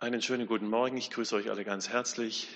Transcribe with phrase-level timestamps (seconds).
[0.00, 0.96] Einen schönen guten Morgen.
[0.96, 2.46] Ich grüße euch alle ganz herzlich.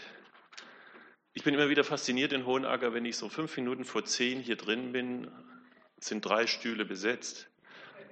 [1.32, 4.54] Ich bin immer wieder fasziniert in Hohenacker, wenn ich so fünf Minuten vor zehn hier
[4.54, 5.28] drin bin,
[5.98, 7.50] sind drei Stühle besetzt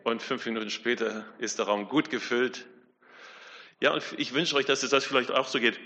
[0.03, 2.67] und fünf Minuten später ist der Raum gut gefüllt.
[3.79, 5.79] Ja, und ich wünsche euch, dass es das vielleicht auch so geht,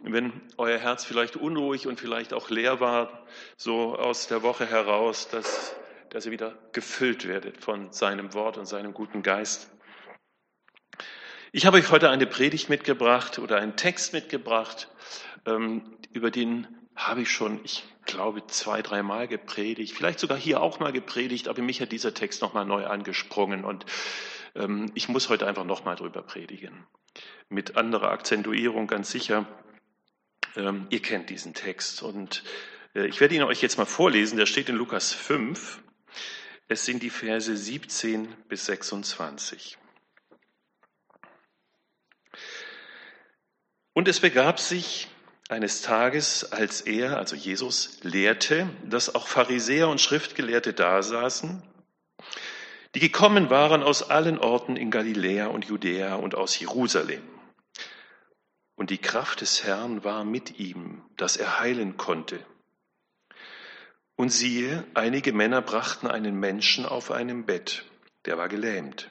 [0.00, 3.26] wenn euer Herz vielleicht unruhig und vielleicht auch leer war,
[3.56, 5.74] so aus der Woche heraus, dass,
[6.10, 9.73] dass ihr wieder gefüllt werdet von seinem Wort und seinem guten Geist.
[11.56, 14.88] Ich habe euch heute eine Predigt mitgebracht oder einen Text mitgebracht,
[15.46, 16.66] ähm, über den
[16.96, 21.62] habe ich schon, ich glaube, zwei, dreimal gepredigt, vielleicht sogar hier auch mal gepredigt, aber
[21.62, 23.86] mich hat dieser Text nochmal neu angesprungen und
[24.56, 26.88] ähm, ich muss heute einfach nochmal drüber predigen.
[27.48, 29.46] Mit anderer Akzentuierung ganz sicher.
[30.56, 32.42] Ähm, ihr kennt diesen Text und
[32.96, 34.38] äh, ich werde ihn euch jetzt mal vorlesen.
[34.38, 35.84] Der steht in Lukas 5.
[36.66, 39.78] Es sind die Verse 17 bis 26.
[43.94, 45.08] Und es begab sich
[45.48, 51.62] eines Tages, als er, also Jesus, lehrte, dass auch Pharisäer und Schriftgelehrte dasaßen,
[52.94, 57.22] die gekommen waren aus allen Orten in Galiläa und Judäa und aus Jerusalem.
[58.74, 62.44] Und die Kraft des Herrn war mit ihm, dass er heilen konnte.
[64.16, 67.84] Und siehe, einige Männer brachten einen Menschen auf einem Bett,
[68.26, 69.10] der war gelähmt.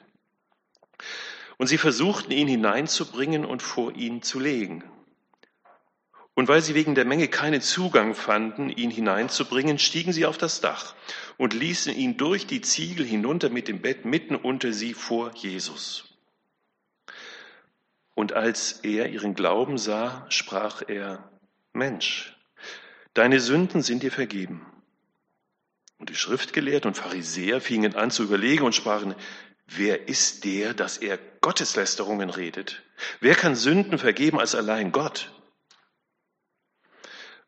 [1.56, 4.84] Und sie versuchten ihn hineinzubringen und vor ihn zu legen.
[6.34, 10.60] Und weil sie wegen der Menge keinen Zugang fanden, ihn hineinzubringen, stiegen sie auf das
[10.60, 10.94] Dach
[11.36, 16.14] und ließen ihn durch die Ziegel hinunter mit dem Bett mitten unter sie vor Jesus.
[18.14, 21.30] Und als er ihren Glauben sah, sprach er,
[21.72, 22.36] Mensch,
[23.12, 24.66] deine Sünden sind dir vergeben.
[25.98, 29.14] Und die Schriftgelehrten und Pharisäer fingen an zu überlegen und sprachen,
[29.66, 32.82] Wer ist der, dass er Gotteslästerungen redet?
[33.20, 35.32] Wer kann Sünden vergeben als allein Gott?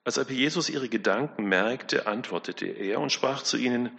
[0.04, 3.98] Als aber Jesus ihre Gedanken merkte, antwortete er und sprach zu ihnen,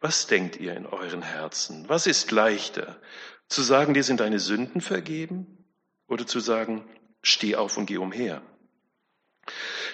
[0.00, 1.88] was denkt ihr in euren Herzen?
[1.88, 3.00] Was ist leichter,
[3.48, 5.66] zu sagen, dir sind deine Sünden vergeben
[6.06, 6.88] oder zu sagen,
[7.22, 8.42] steh auf und geh umher?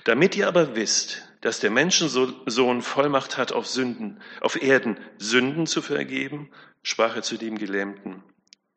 [0.05, 5.83] Damit ihr aber wisst, dass der Menschensohn Vollmacht hat, auf Sünden, auf Erden Sünden zu
[5.83, 6.51] vergeben,
[6.83, 8.23] sprach er zu dem Gelähmten,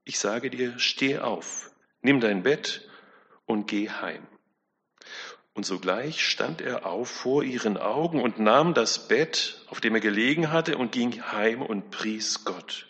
[0.03, 1.71] ich sage dir, steh auf,
[2.01, 2.89] nimm dein Bett
[3.45, 4.27] und geh heim.
[5.53, 10.01] Und sogleich stand er auf vor ihren Augen und nahm das Bett, auf dem er
[10.01, 12.87] gelegen hatte, und ging heim und pries Gott.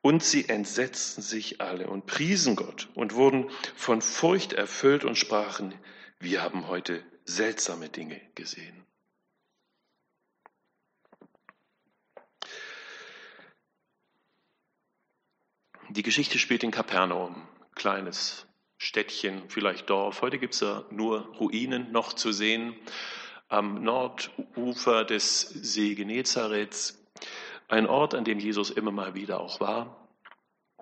[0.00, 5.74] Und sie entsetzten sich alle und priesen Gott und wurden von Furcht erfüllt und sprachen,
[6.20, 8.86] wir haben heute seltsame Dinge gesehen.
[15.90, 18.46] Die Geschichte spielt in Kapernaum, kleines
[18.78, 20.22] Städtchen, vielleicht Dorf.
[20.22, 22.74] Heute gibt es ja nur Ruinen noch zu sehen.
[23.48, 26.94] Am Nordufer des See Genezareth,
[27.68, 30.05] ein Ort, an dem Jesus immer mal wieder auch war.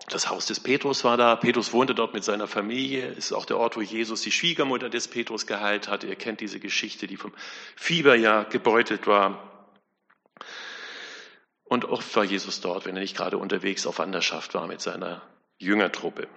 [0.08, 1.36] Das Haus des Petrus war da.
[1.36, 3.06] Petrus wohnte dort mit seiner Familie.
[3.06, 6.04] Ist auch der Ort, wo Jesus die Schwiegermutter des Petrus geheilt hat.
[6.04, 7.32] Ihr kennt diese Geschichte, die vom
[7.76, 9.70] Fieber ja gebeutelt war.
[11.64, 15.22] Und oft war Jesus dort, wenn er nicht gerade unterwegs auf Wanderschaft war mit seiner
[15.58, 16.28] Jüngertruppe.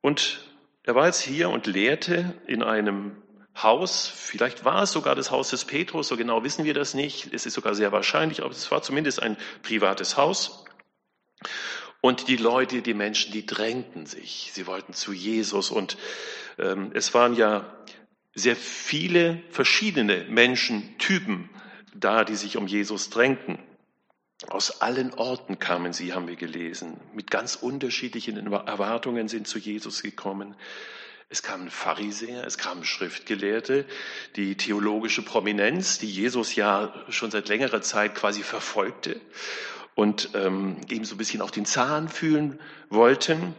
[0.00, 0.44] Und
[0.82, 3.22] er war jetzt hier und lehrte in einem
[3.56, 7.32] Haus, vielleicht war es sogar das Haus des Petrus, so genau wissen wir das nicht,
[7.32, 10.64] es ist sogar sehr wahrscheinlich, aber es war zumindest ein privates Haus.
[12.04, 15.96] Und die Leute, die Menschen, die drängten sich, sie wollten zu Jesus und
[16.58, 17.64] ähm, es waren ja
[18.34, 21.48] sehr viele verschiedene Menschentypen
[21.94, 23.58] da, die sich um Jesus drängten.
[24.48, 27.00] Aus allen Orten kamen sie, haben wir gelesen.
[27.14, 30.56] Mit ganz unterschiedlichen Erwartungen sind zu Jesus gekommen.
[31.30, 33.86] Es kamen Pharisäer, es kamen Schriftgelehrte,
[34.36, 39.18] die theologische Prominenz, die Jesus ja schon seit längerer Zeit quasi verfolgte
[39.94, 43.54] und ähm, ihm so ein bisschen auf den Zahn fühlen wollten.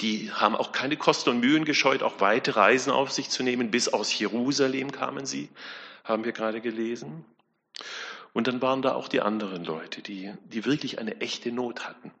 [0.00, 3.70] Die haben auch keine Kosten und Mühen gescheut, auch weite Reisen auf sich zu nehmen.
[3.70, 5.50] Bis aus Jerusalem kamen sie,
[6.04, 7.24] haben wir gerade gelesen.
[8.32, 12.12] Und dann waren da auch die anderen Leute, die, die wirklich eine echte Not hatten,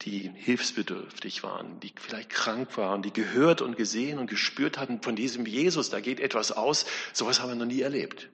[0.00, 5.14] die hilfsbedürftig waren, die vielleicht krank waren, die gehört und gesehen und gespürt hatten von
[5.14, 8.30] diesem Jesus, da geht etwas aus, sowas haben wir noch nie erlebt.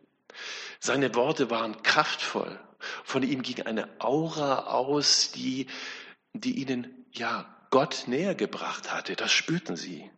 [0.79, 2.59] Seine Worte waren kraftvoll.
[2.79, 5.67] Von ihm ging eine Aura aus, die,
[6.33, 9.17] die ihnen, ja, Gott näher gebracht hatte.
[9.17, 10.11] Das spürten sie.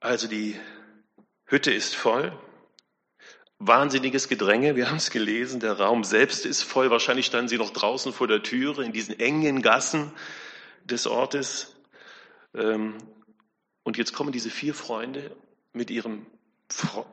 [0.00, 0.58] Also die
[1.46, 2.38] Hütte ist voll.
[3.58, 6.90] Wahnsinniges Gedränge, wir haben es gelesen, der Raum selbst ist voll.
[6.90, 10.12] Wahrscheinlich standen sie noch draußen vor der Türe in diesen engen Gassen.
[10.84, 11.76] des Ortes.
[12.54, 12.96] Ähm,
[13.82, 15.36] und jetzt kommen diese vier Freunde
[15.72, 16.26] mit ihrem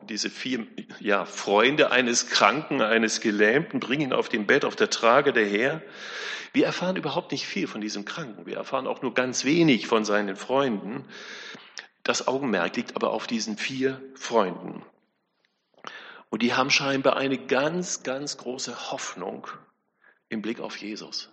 [0.08, 0.66] diese vier
[0.98, 5.82] ja, Freunde eines Kranken, eines Gelähmten, bringen ihn auf dem Bett, auf der Trage daher.
[6.52, 8.46] Wir erfahren überhaupt nicht viel von diesem Kranken.
[8.46, 11.04] Wir erfahren auch nur ganz wenig von seinen Freunden.
[12.02, 14.84] Das Augenmerk liegt aber auf diesen vier Freunden.
[16.30, 19.46] Und die haben scheinbar eine ganz, ganz große Hoffnung
[20.28, 21.30] im Blick auf Jesus.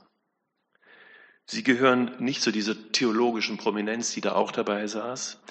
[1.45, 5.41] Sie gehören nicht zu dieser theologischen Prominenz, die da auch dabei saß.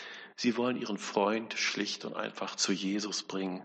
[0.40, 3.62] Sie wollen ihren Freund schlicht und einfach zu Jesus bringen.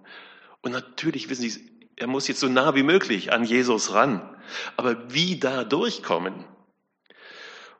[0.62, 4.36] Und natürlich wissen Sie, er muss jetzt so nah wie möglich an Jesus ran.
[4.76, 6.44] Aber wie da durchkommen?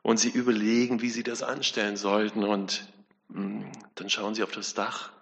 [0.00, 2.42] Und sie überlegen, wie sie das anstellen sollten.
[2.42, 2.90] Und
[3.30, 5.12] hm, dann schauen sie auf das Dach.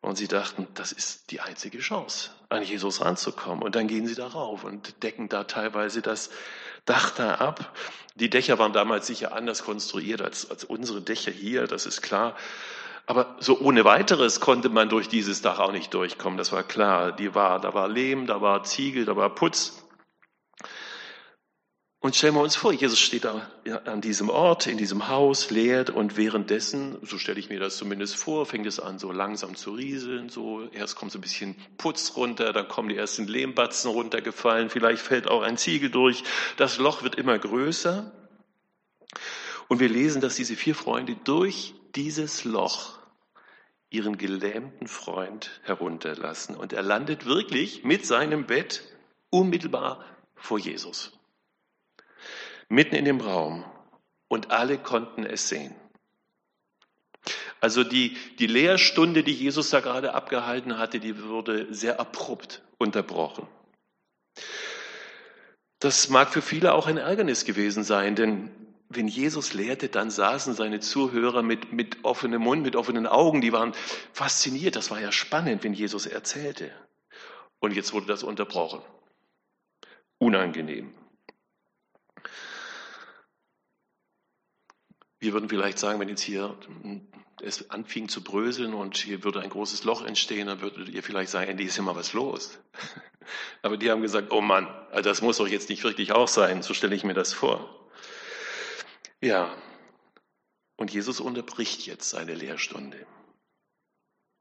[0.00, 3.62] Und sie dachten, das ist die einzige Chance, an Jesus ranzukommen.
[3.62, 6.30] Und dann gehen sie darauf und decken da teilweise das
[6.84, 7.72] Dach da ab.
[8.16, 12.36] Die Dächer waren damals sicher anders konstruiert als, als unsere Dächer hier, das ist klar.
[13.06, 17.12] Aber so ohne weiteres konnte man durch dieses Dach auch nicht durchkommen, das war klar.
[17.12, 19.83] Die war, da war Lehm, da war Ziegel, da war Putz.
[22.04, 23.50] Und stellen wir uns vor, Jesus steht da
[23.86, 28.16] an diesem Ort, in diesem Haus, lehrt und währenddessen, so stelle ich mir das zumindest
[28.16, 32.14] vor, fängt es an, so langsam zu rieseln, so, erst kommt so ein bisschen Putz
[32.14, 36.24] runter, dann kommen die ersten Lehmbatzen runtergefallen, vielleicht fällt auch ein Ziegel durch,
[36.58, 38.12] das Loch wird immer größer.
[39.68, 42.98] Und wir lesen, dass diese vier Freunde durch dieses Loch
[43.88, 48.82] ihren gelähmten Freund herunterlassen und er landet wirklich mit seinem Bett
[49.30, 50.04] unmittelbar
[50.36, 51.10] vor Jesus
[52.68, 53.64] mitten in dem Raum
[54.28, 55.74] und alle konnten es sehen.
[57.60, 63.46] Also die, die Lehrstunde, die Jesus da gerade abgehalten hatte, die wurde sehr abrupt unterbrochen.
[65.78, 68.50] Das mag für viele auch ein Ärgernis gewesen sein, denn
[68.88, 73.52] wenn Jesus lehrte, dann saßen seine Zuhörer mit, mit offenem Mund, mit offenen Augen, die
[73.52, 73.72] waren
[74.12, 74.76] fasziniert.
[74.76, 76.70] Das war ja spannend, wenn Jesus erzählte.
[77.60, 78.82] Und jetzt wurde das unterbrochen.
[80.18, 80.94] Unangenehm.
[85.20, 86.58] Wir würden vielleicht sagen, wenn jetzt hier
[87.42, 91.30] es anfing zu bröseln und hier würde ein großes Loch entstehen, dann würdet ihr vielleicht
[91.30, 92.58] sagen, endlich ist hier mal was los.
[93.62, 96.62] Aber die haben gesagt, oh Mann, also das muss doch jetzt nicht wirklich auch sein,
[96.62, 97.88] so stelle ich mir das vor.
[99.20, 99.56] Ja,
[100.76, 103.06] und Jesus unterbricht jetzt seine Lehrstunde.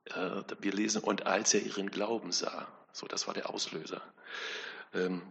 [0.06, 4.02] Äh, wir lesen, und als er ihren Glauben sah, so das war der Auslöser.
[4.94, 5.22] Ähm,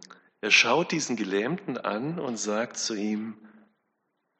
[0.41, 3.37] er schaut diesen Gelähmten an und sagt zu ihm,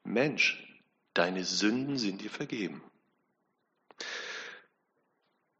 [0.03, 0.72] Mensch,
[1.13, 2.81] deine Sünden sind dir vergeben.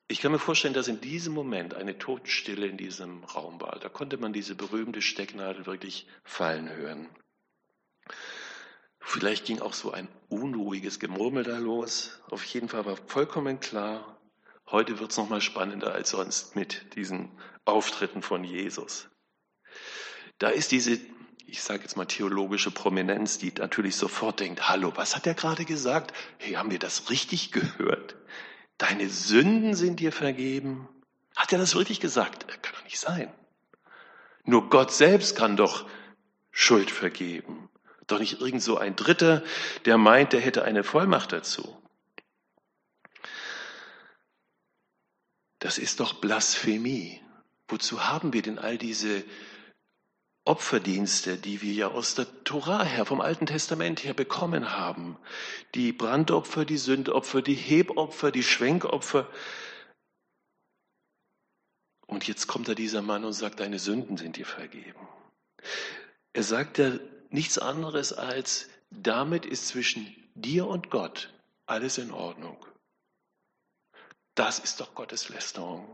[0.07, 3.79] Ich kann mir vorstellen, dass in diesem Moment eine Totenstille in diesem Raum war.
[3.79, 7.09] Da konnte man diese berühmte Stecknadel wirklich fallen hören.
[8.99, 12.21] Vielleicht ging auch so ein unruhiges Gemurmel da los.
[12.29, 14.19] Auf jeden Fall war vollkommen klar,
[14.67, 17.31] heute wird es nochmal spannender als sonst mit diesen
[17.65, 19.09] Auftritten von Jesus.
[20.37, 20.99] Da ist diese
[21.45, 25.65] ich sage jetzt mal theologische Prominenz, die natürlich sofort denkt, hallo, was hat er gerade
[25.65, 26.13] gesagt?
[26.37, 28.15] Hey, haben wir das richtig gehört?
[28.77, 30.87] Deine Sünden sind dir vergeben.
[31.35, 32.47] Hat er das wirklich gesagt?
[32.61, 33.31] Kann doch nicht sein.
[34.45, 35.87] Nur Gott selbst kann doch
[36.51, 37.69] Schuld vergeben.
[38.07, 39.43] Doch nicht irgend so ein Dritter,
[39.85, 41.77] der meint, der hätte eine Vollmacht dazu.
[45.59, 47.21] Das ist doch Blasphemie.
[47.69, 49.23] Wozu haben wir denn all diese
[50.45, 55.17] Opferdienste, die wir ja aus der Tora her, vom Alten Testament her bekommen haben.
[55.73, 59.29] Die Brandopfer, die Sündopfer, die Hebopfer, die Schwenkopfer.
[62.07, 65.07] Und jetzt kommt da dieser Mann und sagt, deine Sünden sind dir vergeben.
[66.33, 66.91] Er sagt ja
[67.29, 71.33] nichts anderes als, damit ist zwischen dir und Gott
[71.65, 72.57] alles in Ordnung.
[74.35, 75.87] Das ist doch Gottes Lästerung.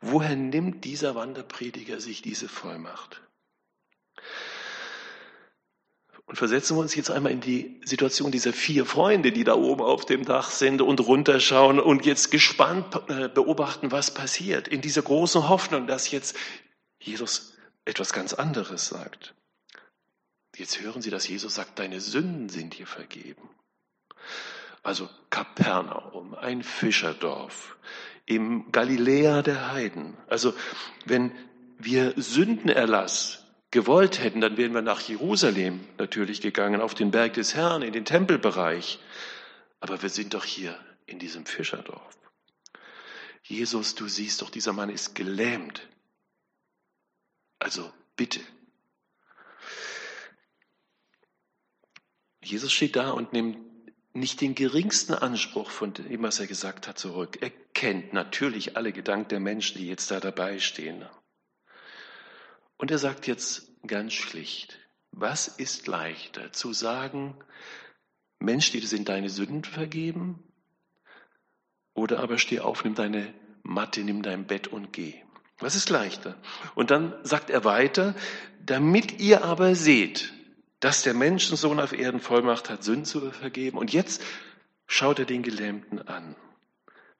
[0.00, 3.22] Woher nimmt dieser Wanderprediger sich diese Vollmacht?
[6.26, 9.82] Und versetzen wir uns jetzt einmal in die Situation dieser vier Freunde, die da oben
[9.82, 14.66] auf dem Dach sind und runterschauen und jetzt gespannt äh, beobachten, was passiert.
[14.66, 16.36] In dieser großen Hoffnung, dass jetzt
[16.98, 19.34] Jesus etwas ganz anderes sagt.
[20.56, 23.50] Jetzt hören Sie, dass Jesus sagt, deine Sünden sind dir vergeben.
[24.82, 27.76] Also Kapernaum, ein Fischerdorf
[28.26, 30.16] im Galiläa der Heiden.
[30.28, 30.54] Also
[31.04, 31.32] wenn
[31.78, 33.41] wir Sündenerlass
[33.72, 37.92] gewollt hätten, dann wären wir nach Jerusalem natürlich gegangen, auf den Berg des Herrn, in
[37.92, 39.00] den Tempelbereich.
[39.80, 42.16] Aber wir sind doch hier in diesem Fischerdorf.
[43.42, 45.88] Jesus, du siehst doch, dieser Mann ist gelähmt.
[47.58, 48.40] Also bitte.
[52.44, 53.58] Jesus steht da und nimmt
[54.12, 57.38] nicht den geringsten Anspruch von dem, was er gesagt hat, zurück.
[57.40, 61.06] Er kennt natürlich alle Gedanken der Menschen, die jetzt da dabei stehen.
[62.82, 64.76] Und er sagt jetzt ganz schlicht,
[65.12, 67.36] was ist leichter zu sagen,
[68.40, 70.42] Mensch, dir sind deine Sünden vergeben?
[71.94, 75.14] Oder aber steh auf, nimm deine Matte, nimm dein Bett und geh.
[75.60, 76.42] Was ist leichter?
[76.74, 78.16] Und dann sagt er weiter,
[78.66, 80.32] damit ihr aber seht,
[80.80, 83.78] dass der Menschensohn auf Erden Vollmacht hat, Sünden zu vergeben.
[83.78, 84.24] Und jetzt
[84.88, 86.34] schaut er den Gelähmten an,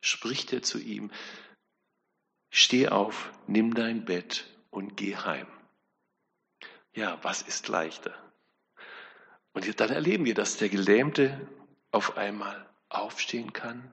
[0.01, 1.13] spricht er zu ihm,
[2.51, 5.47] steh auf, nimm dein Bett und geh heim.
[6.95, 8.13] Ja, was ist leichter?
[9.53, 11.41] Und dann erleben wir, dass der Gelähmte
[11.91, 13.93] auf einmal aufstehen kann,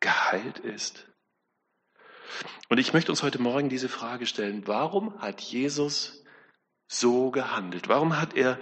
[0.00, 1.06] geheilt ist.
[2.68, 6.24] Und ich möchte uns heute Morgen diese Frage stellen, warum hat Jesus
[6.88, 7.88] so gehandelt?
[7.88, 8.58] Warum hat er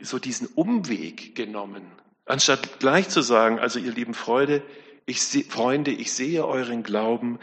[0.00, 1.90] so diesen Umweg genommen,
[2.24, 4.62] anstatt gleich zu sagen, also ihr lieben Freude,
[5.04, 7.38] ich Freunde, ich sehe euren Glauben,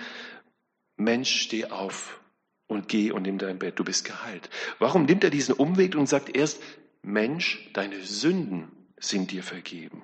[0.95, 2.18] Mensch, steh auf
[2.69, 4.49] und geh und nimm dein Bett, du bist geheilt.
[4.77, 6.61] Warum nimmt er diesen Umweg und sagt erst,
[7.01, 10.03] Mensch, deine Sünden sind dir vergeben?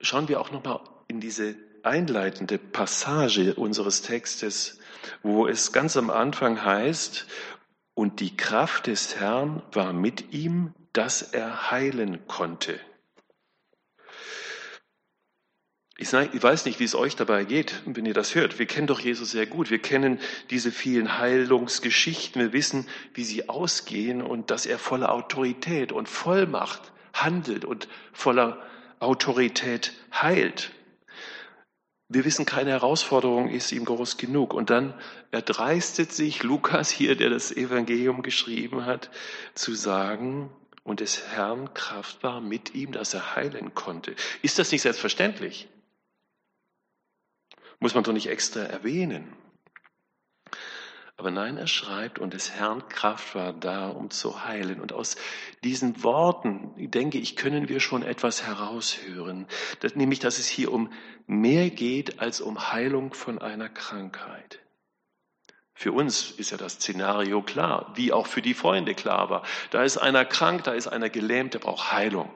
[0.00, 4.80] Schauen wir auch nochmal in diese einleitende Passage unseres Textes,
[5.22, 7.26] wo es ganz am Anfang heißt,
[7.94, 12.78] und die Kraft des Herrn war mit ihm, dass er heilen konnte.
[15.98, 18.58] Ich, weiß nicht, wie es euch dabei geht, wenn ihr das hört.
[18.58, 19.70] Wir kennen doch Jesus sehr gut.
[19.70, 22.40] Wir kennen diese vielen Heilungsgeschichten.
[22.40, 28.62] Wir wissen, wie sie ausgehen und dass er voller Autorität und Vollmacht handelt und voller
[29.00, 30.70] Autorität heilt.
[32.08, 34.52] Wir wissen, keine Herausforderung ist ihm groß genug.
[34.52, 34.92] Und dann
[35.30, 39.10] erdreistet sich Lukas hier, der das Evangelium geschrieben hat,
[39.54, 40.50] zu sagen,
[40.84, 44.14] und des Herrn Kraft war mit ihm, dass er heilen konnte.
[44.42, 45.68] Ist das nicht selbstverständlich?
[47.78, 49.36] Muss man doch nicht extra erwähnen.
[51.18, 54.80] Aber nein, er schreibt, und des Herrn Kraft war da, um zu heilen.
[54.80, 55.16] Und aus
[55.64, 59.46] diesen Worten, denke ich, können wir schon etwas heraushören.
[59.80, 60.92] Das, nämlich, dass es hier um
[61.26, 64.60] mehr geht als um Heilung von einer Krankheit.
[65.72, 69.42] Für uns ist ja das Szenario klar, wie auch für die Freunde klar war.
[69.70, 72.30] Da ist einer krank, da ist einer gelähmt, der braucht Heilung.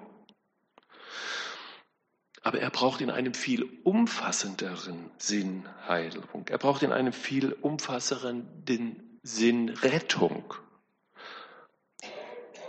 [2.42, 6.46] Aber er braucht in einem viel umfassenderen Sinn Heilung.
[6.48, 10.54] Er braucht in einem viel umfassenderen Sinn Rettung.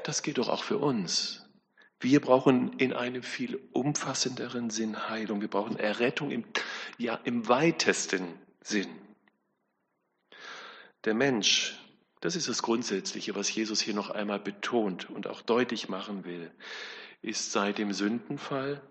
[0.04, 1.48] Das geht doch auch für uns.
[2.02, 5.40] Wir brauchen in einem viel umfassenderen Sinn Heilung.
[5.40, 6.44] Wir brauchen Errettung im,
[6.98, 8.28] ja, im weitesten
[8.62, 8.90] Sinn.
[11.06, 11.80] Der Mensch,
[12.20, 16.52] das ist das Grundsätzliche, was Jesus hier noch einmal betont und auch deutlich machen will,
[17.22, 18.82] ist seit dem Sündenfall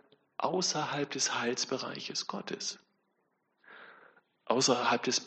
[0.45, 2.79] außerhalb des Heilsbereiches Gottes.
[4.47, 5.25] Außerhalb des,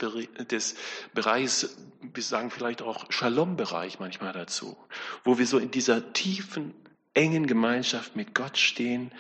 [0.52, 0.76] des
[1.14, 4.76] Bereichs, wir sagen vielleicht auch Shalom-Bereich manchmal dazu,
[5.24, 6.74] wo wir so in dieser tiefen,
[7.14, 9.14] engen Gemeinschaft mit Gott stehen,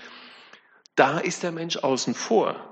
[0.96, 2.70] da ist der Mensch außen vor.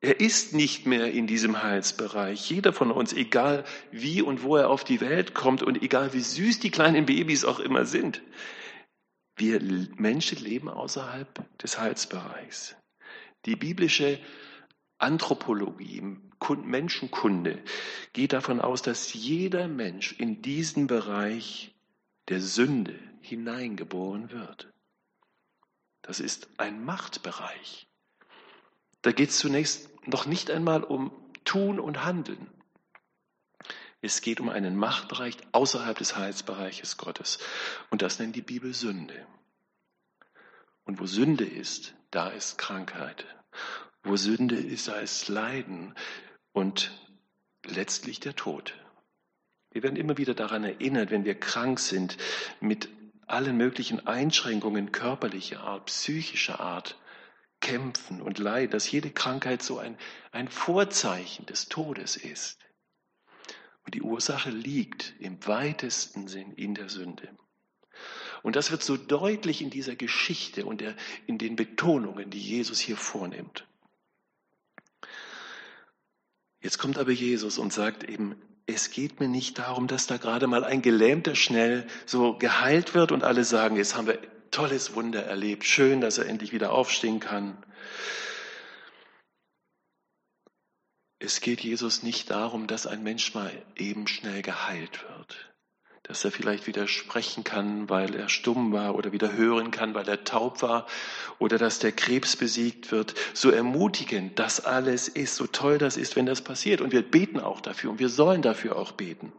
[0.00, 2.50] Er ist nicht mehr in diesem Heilsbereich.
[2.50, 6.20] Jeder von uns, egal wie und wo er auf die Welt kommt und egal wie
[6.20, 8.22] süß die kleinen Babys auch immer sind,
[9.36, 9.60] wir
[9.96, 12.76] Menschen leben außerhalb des Heilsbereichs.
[13.46, 14.18] Die biblische
[14.98, 16.18] Anthropologie,
[16.62, 17.62] Menschenkunde
[18.12, 21.74] geht davon aus, dass jeder Mensch in diesen Bereich
[22.28, 24.72] der Sünde hineingeboren wird.
[26.02, 27.86] Das ist ein Machtbereich.
[29.02, 31.12] Da geht es zunächst noch nicht einmal um
[31.44, 32.50] Tun und Handeln.
[34.04, 37.38] Es geht um einen Machtbereich außerhalb des Heilsbereiches Gottes.
[37.88, 39.26] Und das nennt die Bibel Sünde.
[40.84, 43.24] Und wo Sünde ist, da ist Krankheit.
[44.02, 45.94] Wo Sünde ist, da ist Leiden
[46.52, 46.92] und
[47.64, 48.74] letztlich der Tod.
[49.70, 52.18] Wir werden immer wieder daran erinnert, wenn wir krank sind,
[52.60, 52.90] mit
[53.26, 56.98] allen möglichen Einschränkungen körperlicher Art, psychischer Art,
[57.60, 59.96] kämpfen und leiden, dass jede Krankheit so ein,
[60.30, 62.58] ein Vorzeichen des Todes ist.
[63.84, 67.28] Und die Ursache liegt im weitesten Sinn in der Sünde.
[68.42, 70.94] Und das wird so deutlich in dieser Geschichte und der,
[71.26, 73.66] in den Betonungen, die Jesus hier vornimmt.
[76.60, 78.36] Jetzt kommt aber Jesus und sagt eben,
[78.66, 83.12] es geht mir nicht darum, dass da gerade mal ein Gelähmter schnell so geheilt wird
[83.12, 84.18] und alle sagen, jetzt haben wir
[84.50, 87.56] tolles Wunder erlebt, schön, dass er endlich wieder aufstehen kann.
[91.24, 95.50] Es geht Jesus nicht darum, dass ein Mensch mal eben schnell geheilt wird.
[96.02, 100.06] dass er vielleicht wieder sprechen kann, weil er stumm war oder wieder hören kann, weil
[100.06, 100.86] er taub war
[101.38, 103.14] oder dass der Krebs besiegt wird.
[103.32, 106.82] So ermutigend das alles ist, so toll das ist, wenn das passiert.
[106.82, 109.32] Und wir beten auch dafür und wir sollen dafür auch beten.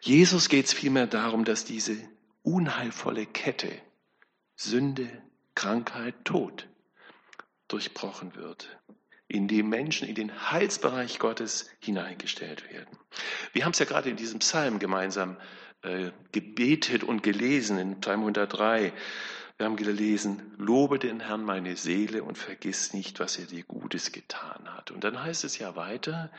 [0.00, 1.98] Jesus geht es vielmehr darum, dass diese
[2.42, 3.70] unheilvolle Kette
[4.56, 5.10] Sünde,
[5.54, 6.68] Krankheit, Tod
[7.68, 8.78] durchbrochen wird
[9.28, 12.98] in die Menschen in den Heilsbereich Gottes hineingestellt werden.
[13.52, 15.36] Wir haben es ja gerade in diesem Psalm gemeinsam
[15.82, 18.92] äh, gebetet und gelesen, in Psalm 103.
[19.56, 24.10] Wir haben gelesen, lobe den Herrn meine Seele und vergiss nicht, was er dir Gutes
[24.10, 24.90] getan hat.
[24.90, 26.30] Und dann heißt es ja weiter,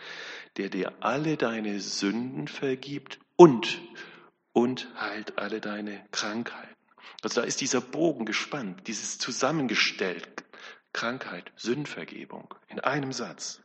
[0.58, 3.80] der dir alle deine Sünden vergibt und,
[4.52, 6.76] und heilt alle deine Krankheiten.
[7.22, 10.28] Also da ist dieser Bogen gespannt, dieses zusammengestellt,
[10.96, 13.62] Krankheit, Sündvergebung in einem Satz.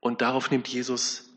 [0.00, 1.30] Und darauf nimmt Jesus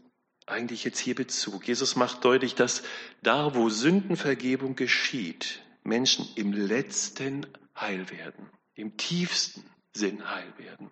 [0.45, 1.65] eigentlich jetzt hier Bezug.
[1.65, 2.83] Jesus macht deutlich, dass
[3.23, 7.47] da, wo Sündenvergebung geschieht, Menschen im letzten
[7.77, 10.91] heil werden, im tiefsten Sinn heil werden.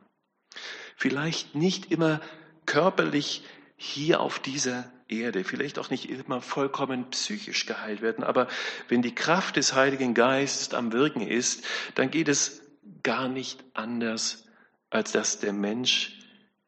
[0.95, 2.21] Vielleicht nicht immer
[2.65, 3.43] körperlich
[3.75, 8.47] hier auf dieser Erde, vielleicht auch nicht immer vollkommen psychisch geheilt werden, aber
[8.87, 12.61] wenn die Kraft des Heiligen Geistes am Wirken ist, dann geht es
[13.03, 14.45] gar nicht anders,
[14.89, 16.19] als dass der Mensch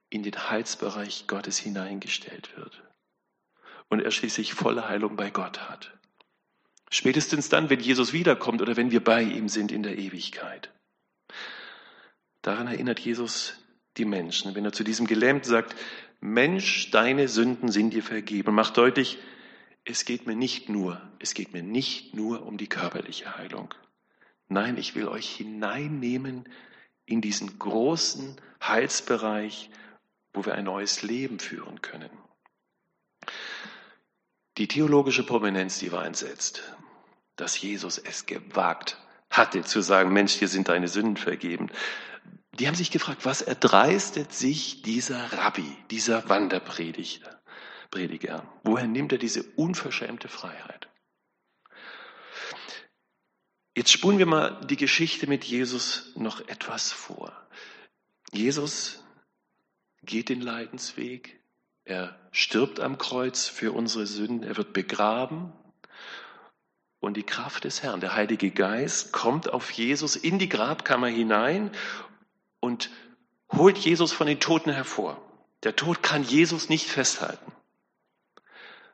[0.10, 2.84] in den Heilsbereich Gottes hineingestellt wird
[3.90, 5.98] und er schließlich volle Heilung bei Gott hat.
[6.90, 10.70] Spätestens dann, wenn Jesus wiederkommt oder wenn wir bei ihm sind in der Ewigkeit.
[12.42, 13.56] Daran erinnert Jesus
[13.98, 15.76] die Menschen, wenn er zu diesem Gelähmten sagt,
[16.20, 18.56] Mensch, deine Sünden sind dir vergeben.
[18.56, 19.18] Macht deutlich,
[19.86, 23.74] es geht mir nicht nur, es geht mir nicht nur um die körperliche Heilung.
[24.50, 26.50] Nein, ich will euch hineinnehmen
[27.06, 29.70] in diesen großen Heilsbereich,
[30.34, 32.10] wo wir ein neues Leben führen können.
[34.58, 36.64] Die theologische Prominenz, die war entsetzt,
[37.36, 38.98] dass Jesus es gewagt
[39.30, 41.70] hatte zu sagen, Mensch, dir sind deine Sünden vergeben.
[42.60, 47.40] Die haben sich gefragt, was erdreistet sich dieser Rabbi, dieser Wanderprediger?
[47.92, 48.44] Prediger?
[48.64, 50.88] Woher nimmt er diese unverschämte Freiheit?
[53.76, 57.32] Jetzt spulen wir mal die Geschichte mit Jesus noch etwas vor.
[58.32, 59.04] Jesus
[60.02, 61.40] geht den Leidensweg,
[61.86, 65.54] er stirbt am Kreuz für unsere Sünden, er wird begraben
[67.00, 71.72] und die Kraft des Herrn, der Heilige Geist, kommt auf Jesus in die Grabkammer hinein
[72.60, 72.90] und
[73.52, 75.22] holt Jesus von den Toten hervor.
[75.64, 77.52] Der Tod kann Jesus nicht festhalten,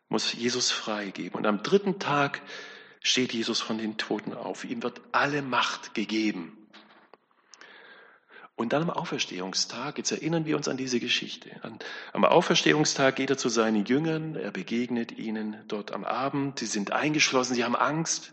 [0.07, 1.37] muss Jesus freigeben.
[1.37, 2.41] Und am dritten Tag
[3.01, 4.63] steht Jesus von den Toten auf.
[4.63, 6.57] Ihm wird alle Macht gegeben.
[8.55, 11.49] Und dann am Auferstehungstag, jetzt erinnern wir uns an diese Geschichte.
[12.13, 16.91] Am Auferstehungstag geht er zu seinen Jüngern, er begegnet ihnen dort am Abend, sie sind
[16.91, 18.31] eingeschlossen, sie haben Angst.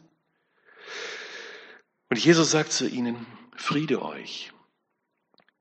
[2.11, 4.53] Und Jesus sagt zu ihnen, Friede euch.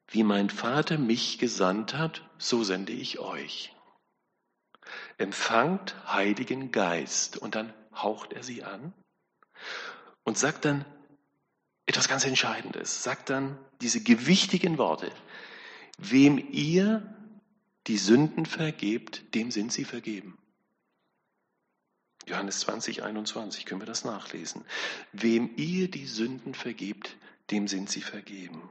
[0.10, 3.76] Wie mein Vater mich gesandt hat, so sende ich euch.
[5.18, 8.94] Empfangt Heiligen Geist und dann haucht er sie an
[10.24, 10.86] und sagt dann
[11.86, 15.12] etwas ganz Entscheidendes, sagt dann diese gewichtigen Worte,
[15.98, 17.16] wem ihr
[17.88, 20.38] die Sünden vergebt, dem sind sie vergeben.
[22.28, 24.64] Johannes 20, 21 können wir das nachlesen.
[25.12, 27.18] Wem ihr die Sünden vergebt,
[27.50, 28.70] dem sind sie vergeben.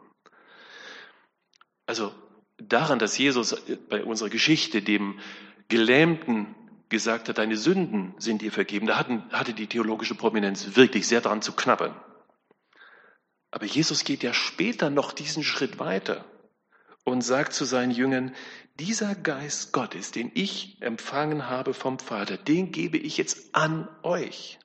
[1.88, 2.12] Also
[2.58, 3.56] daran, dass Jesus
[3.88, 5.18] bei unserer Geschichte dem
[5.68, 6.54] Gelähmten
[6.90, 11.22] gesagt hat, deine Sünden sind dir vergeben, da hatten, hatte die theologische Prominenz wirklich sehr
[11.22, 11.96] daran zu knabbern.
[13.50, 16.26] Aber Jesus geht ja später noch diesen Schritt weiter
[17.04, 18.34] und sagt zu seinen Jüngern,
[18.78, 24.58] dieser Geist Gottes, den ich empfangen habe vom Vater, den gebe ich jetzt an euch.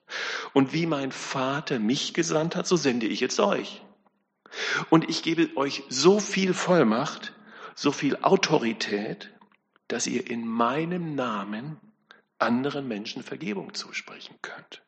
[0.52, 3.82] Und wie mein Vater mich gesandt hat, so sende ich jetzt euch.
[4.89, 7.34] Und ich gebe euch so viel Vollmacht,
[7.76, 9.32] so viel Autorität,
[9.88, 11.80] dass ihr in meinem Namen
[12.39, 14.82] anderen Menschen Vergebung zusprechen könnt.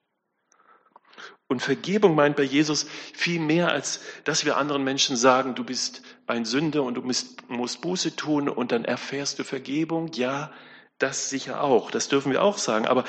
[1.47, 6.01] Und Vergebung meint bei Jesus viel mehr, als dass wir anderen Menschen sagen, du bist
[6.25, 10.11] ein Sünder und du musst, Buße tun und dann erfährst du Vergebung.
[10.13, 10.51] Ja,
[10.97, 12.87] das sicher auch, das dürfen wir auch sagen.
[12.87, 13.03] Aber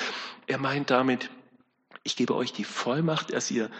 [0.46, 1.30] er meint damit,
[2.02, 3.70] ich gebe euch die Vollmacht, dass ihr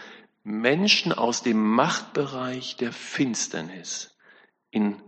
[0.47, 4.15] Menschen aus dem Machtbereich der Finsternis
[4.71, 5.01] in,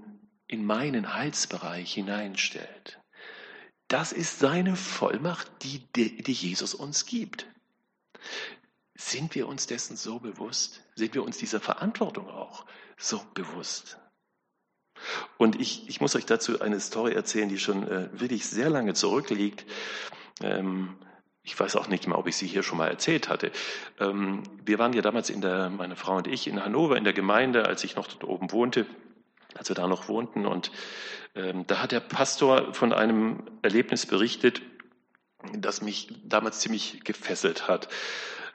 [0.48, 3.00] in meinen Heilsbereich hineinstellt.
[3.88, 7.48] Das ist seine Vollmacht, die, die Jesus uns gibt.
[8.96, 10.84] Sind wir uns dessen so bewusst?
[10.96, 12.66] Sind wir uns dieser Verantwortung auch
[12.98, 13.98] so bewusst?
[15.38, 18.94] Und ich, ich muss euch dazu eine Story erzählen, die schon äh, wirklich sehr lange
[18.94, 19.66] zurückliegt.
[20.42, 20.98] Ähm,
[21.50, 23.52] ich weiß auch nicht mehr, ob ich sie hier schon mal erzählt hatte.
[24.00, 27.14] Ähm, wir waren ja damals in der, meine Frau und ich, in Hannover in der
[27.14, 28.86] Gemeinde, als ich noch dort oben wohnte,
[29.56, 30.46] als wir da noch wohnten.
[30.46, 30.72] Und
[31.34, 34.62] ähm, da hat der Pastor von einem Erlebnis berichtet,
[35.54, 37.90] das mich damals ziemlich gefesselt hat.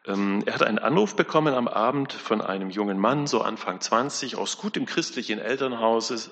[0.06, 4.36] Ähm, er hat einen Anruf bekommen am Abend von einem jungen Mann, so Anfang 20,
[4.36, 6.30] aus gutem christlichen Elternhaus,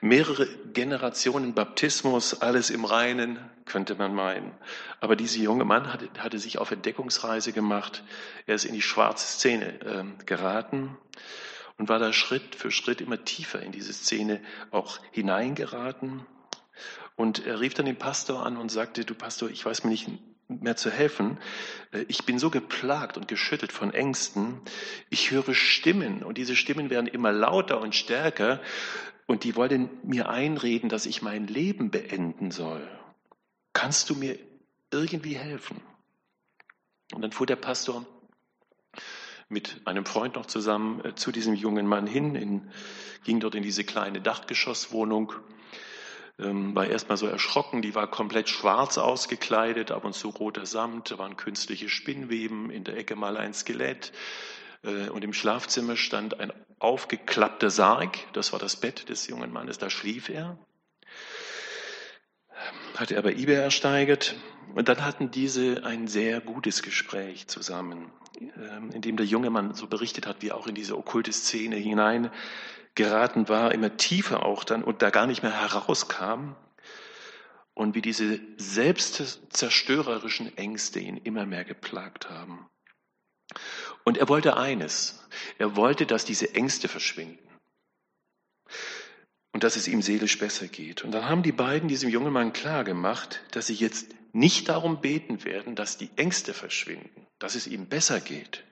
[0.00, 4.52] mehrere Generationen Baptismus, alles im Reinen, könnte man meinen.
[5.00, 8.02] Aber dieser junge Mann hatte, hatte sich auf Entdeckungsreise gemacht.
[8.46, 10.96] Er ist in die schwarze Szene äh, geraten
[11.78, 16.26] und war da Schritt für Schritt immer tiefer in diese Szene auch hineingeraten.
[17.16, 20.08] Und er rief dann den Pastor an und sagte, du Pastor, ich weiß mir nicht
[20.48, 21.38] mehr zu helfen.
[21.92, 24.60] Äh, ich bin so geplagt und geschüttelt von Ängsten.
[25.10, 28.60] Ich höre Stimmen und diese Stimmen werden immer lauter und stärker
[29.26, 32.88] und die wollen mir einreden, dass ich mein Leben beenden soll.
[33.72, 34.38] Kannst du mir
[34.90, 35.80] irgendwie helfen?
[37.12, 38.04] Und dann fuhr der Pastor
[39.48, 42.70] mit einem Freund noch zusammen äh, zu diesem jungen Mann hin, in,
[43.24, 45.32] ging dort in diese kleine Dachgeschosswohnung
[46.38, 51.10] ähm, war erstmal so erschrocken, die war komplett schwarz ausgekleidet, ab und zu roter Samt,
[51.10, 54.12] da waren künstliche Spinnweben, in der Ecke mal ein Skelett.
[54.84, 59.78] Äh, und im Schlafzimmer stand ein aufgeklappter Sarg, das war das Bett des jungen Mannes,
[59.78, 60.58] da schlief er.
[62.96, 64.36] Hatte er bei eBay ersteigert.
[64.74, 69.74] Und dann hatten diese ein sehr gutes Gespräch zusammen, ähm, in dem der junge Mann
[69.74, 72.30] so berichtet hat, wie auch in diese okkulte Szene hinein
[72.98, 76.56] geraten war, immer tiefer auch dann und da gar nicht mehr herauskam
[77.72, 82.68] und wie diese selbstzerstörerischen Ängste ihn immer mehr geplagt haben.
[84.04, 85.24] Und er wollte eines,
[85.58, 87.48] er wollte, dass diese Ängste verschwinden
[89.52, 91.04] und dass es ihm seelisch besser geht.
[91.04, 95.00] Und dann haben die beiden diesem jungen Mann klar gemacht, dass sie jetzt nicht darum
[95.00, 98.64] beten werden, dass die Ängste verschwinden, dass es ihm besser geht,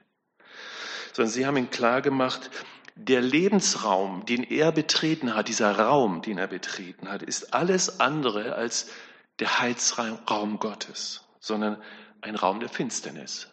[1.12, 2.50] sondern sie haben ihm klar gemacht,
[2.96, 8.54] der Lebensraum, den er betreten hat, dieser Raum, den er betreten hat, ist alles andere
[8.54, 8.90] als
[9.38, 11.80] der Heilsraum Gottes, sondern
[12.22, 13.48] ein Raum der Finsternis,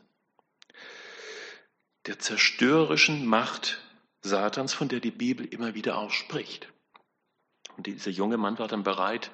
[2.07, 3.81] der zerstörerischen Macht
[4.21, 6.69] Satans, von der die Bibel immer wieder auch spricht.
[7.75, 9.29] Und dieser junge Mann war dann bereit,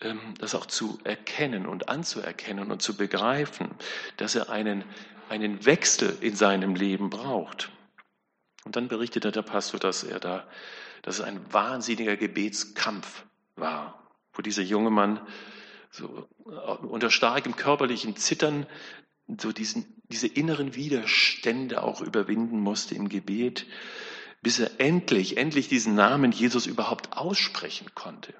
[0.00, 3.70] ähm, das auch zu erkennen und anzuerkennen und zu begreifen,
[4.16, 4.84] dass er einen,
[5.28, 7.72] einen Wechsel in seinem Leben braucht.
[8.64, 10.46] Und dann berichtete der Pastor, dass er da,
[11.02, 13.24] dass es ein wahnsinniger Gebetskampf
[13.56, 15.20] war, wo dieser junge Mann
[15.90, 18.66] so äh, unter starkem körperlichen Zittern
[19.38, 23.66] so diesen, diese inneren Widerstände auch überwinden musste im Gebet,
[24.42, 28.34] bis er endlich, endlich diesen Namen Jesus überhaupt aussprechen konnte.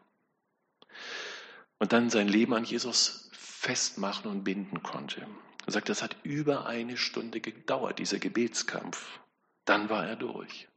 [1.78, 5.26] Und dann sein Leben an Jesus festmachen und binden konnte.
[5.66, 9.20] Er sagt, das hat über eine Stunde gedauert, dieser Gebetskampf.
[9.64, 10.68] Dann war er durch.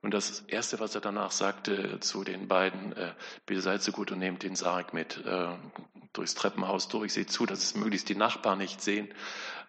[0.00, 3.14] Und das Erste, was er danach sagte zu den beiden, äh,
[3.46, 5.56] bitte seid so gut und nehmt den Sarg mit äh,
[6.12, 9.08] durchs Treppenhaus durch, seht zu, dass es möglichst die Nachbarn nicht sehen.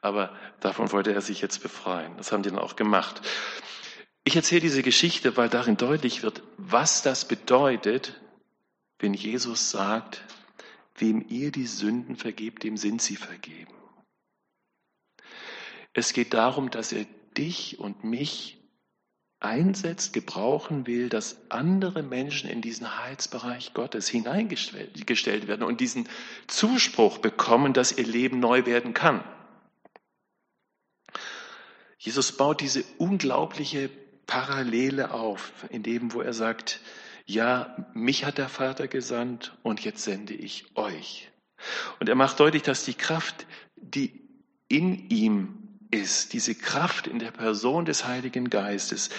[0.02, 2.16] Aber davon wollte er sich jetzt befreien.
[2.18, 3.22] Das haben die dann auch gemacht.
[4.24, 8.22] Ich erzähle diese Geschichte, weil darin deutlich wird, was das bedeutet,
[9.00, 10.24] wenn Jesus sagt,
[10.96, 13.74] wem ihr die Sünden vergebt, dem sind sie vergeben.
[15.94, 17.06] Es geht darum, dass er
[17.38, 18.60] dich und mich
[19.40, 26.10] einsetzt, gebrauchen will, dass andere Menschen in diesen Heilsbereich Gottes hineingestellt werden und diesen
[26.48, 29.24] Zuspruch bekommen, dass ihr Leben neu werden kann.
[31.98, 33.90] Jesus baut diese unglaubliche
[34.26, 36.82] Parallele auf, in dem, wo er sagt,
[37.26, 41.30] ja, mich hat der Vater gesandt und jetzt sende ich euch.
[42.00, 44.22] Und er macht deutlich, dass die Kraft, die
[44.68, 49.10] in ihm ist, diese Kraft in der Person des Heiligen Geistes,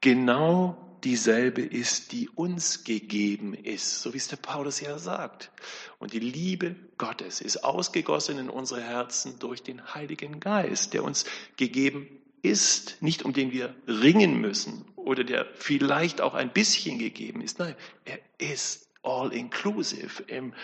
[0.00, 5.52] genau dieselbe ist, die uns gegeben ist, so wie es der Paulus ja sagt.
[5.98, 11.24] Und die Liebe Gottes ist ausgegossen in unsere Herzen durch den Heiligen Geist, der uns
[11.56, 12.08] gegeben
[12.42, 17.58] ist, nicht um den wir ringen müssen oder der vielleicht auch ein bisschen gegeben ist.
[17.58, 20.54] Nein, er ist all inclusive im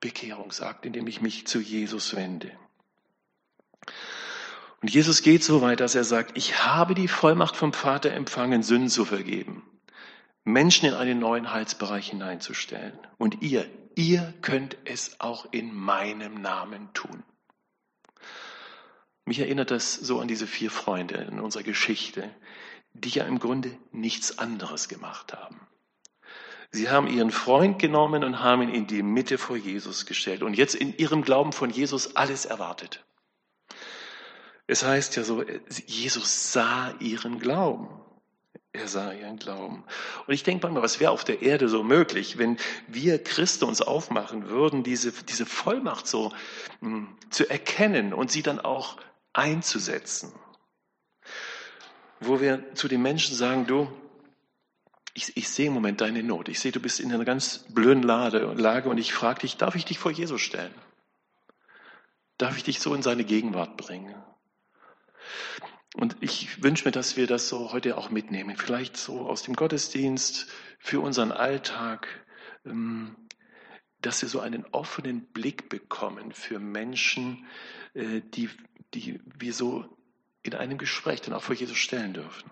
[0.00, 2.50] Bekehrungsakt, in dem ich mich zu Jesus wende.
[4.80, 8.62] Und Jesus geht so weit, dass er sagt, ich habe die Vollmacht vom Vater empfangen,
[8.62, 9.62] Sünden zu vergeben,
[10.44, 12.98] Menschen in einen neuen Heilsbereich hineinzustellen.
[13.16, 17.22] Und ihr, ihr könnt es auch in meinem Namen tun.
[19.24, 22.30] Mich erinnert das so an diese vier Freunde in unserer Geschichte,
[22.92, 25.60] die ja im Grunde nichts anderes gemacht haben.
[26.70, 30.54] Sie haben ihren Freund genommen und haben ihn in die Mitte vor Jesus gestellt und
[30.54, 33.04] jetzt in ihrem Glauben von Jesus alles erwartet.
[34.66, 35.44] Es heißt ja so,
[35.86, 37.88] Jesus sah ihren Glauben.
[38.72, 39.84] Er sah ihren Glauben.
[40.26, 42.56] Und ich denke manchmal, was wäre auf der Erde so möglich, wenn
[42.88, 46.32] wir Christen uns aufmachen würden, diese, diese Vollmacht so
[46.80, 48.96] mh, hm, zu erkennen und sie dann auch
[49.32, 50.32] einzusetzen.
[52.18, 53.88] Wo wir zu den Menschen sagen, du,
[55.12, 56.48] ich, ich sehe im Moment deine Not.
[56.48, 59.84] Ich sehe, du bist in einer ganz blöden Lage und ich frage dich, darf ich
[59.84, 60.74] dich vor Jesus stellen?
[62.38, 64.14] Darf ich dich so in seine Gegenwart bringen?
[65.94, 68.56] Und ich wünsche mir, dass wir das so heute auch mitnehmen.
[68.56, 72.08] Vielleicht so aus dem Gottesdienst für unseren Alltag,
[72.66, 73.14] ähm,
[74.00, 77.46] dass wir so einen offenen Blick bekommen für Menschen,
[77.94, 78.50] äh, die,
[78.92, 79.84] die wir so
[80.42, 82.50] in einem Gespräch dann auch vor Jesus stellen dürfen.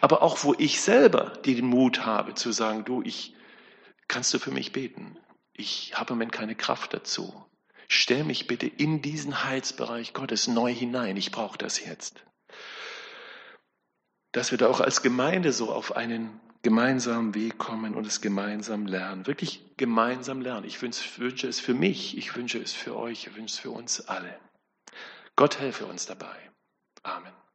[0.00, 3.34] Aber auch wo ich selber den Mut habe zu sagen, du, ich,
[4.08, 5.18] kannst du für mich beten?
[5.52, 7.44] Ich habe im Moment keine Kraft dazu.
[7.94, 11.18] Stell mich bitte in diesen Heilsbereich Gottes neu hinein.
[11.18, 12.24] Ich brauche das jetzt.
[14.32, 18.86] Dass wir da auch als Gemeinde so auf einen gemeinsamen Weg kommen und es gemeinsam
[18.86, 19.26] lernen.
[19.26, 20.64] Wirklich gemeinsam lernen.
[20.64, 24.00] Ich wünsche es für mich, ich wünsche es für euch, ich wünsche es für uns
[24.08, 24.40] alle.
[25.36, 26.50] Gott helfe uns dabei.
[27.02, 27.41] Amen.